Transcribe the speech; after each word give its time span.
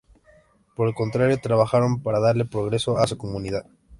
Por 0.75 0.87
el 0.87 0.95
contrario, 0.95 1.39
trabajaron 1.39 2.01
para 2.01 2.19
darle 2.19 2.43
progreso 2.45 2.97
a 2.97 3.05
su 3.05 3.19
comunidad. 3.19 3.67